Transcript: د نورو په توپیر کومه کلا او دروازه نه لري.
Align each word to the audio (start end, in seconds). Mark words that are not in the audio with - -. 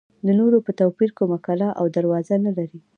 د 0.25 0.27
نورو 0.39 0.57
په 0.65 0.71
توپیر 0.79 1.09
کومه 1.19 1.37
کلا 1.45 1.69
او 1.79 1.85
دروازه 1.95 2.35
نه 2.45 2.51
لري. 2.57 2.79